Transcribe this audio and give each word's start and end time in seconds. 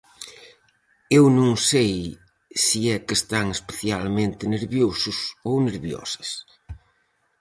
Eu 1.17 1.23
non 1.37 1.51
sei 1.69 1.93
se 2.63 2.79
é 2.95 2.97
que 3.05 3.17
están 3.19 3.45
especialmente 3.57 4.51
nerviosos 4.55 5.17
ou 5.49 5.55
nerviosas. 5.67 6.29